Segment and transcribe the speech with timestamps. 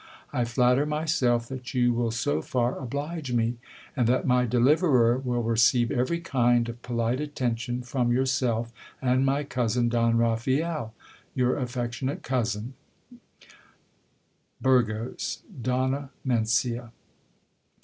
[0.33, 3.59] I flatter myself that you will so far oblige me,
[3.95, 9.43] and that my deliverer will receive every kind of polite attention from yourself, and my
[9.43, 10.95] cousin, Don Raphael.
[11.35, 12.73] Your affectionate cousin,"
[14.59, 15.43] Burgos.
[15.61, 16.91] Donna Mencia.